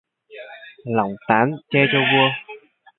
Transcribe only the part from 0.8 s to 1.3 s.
Lọng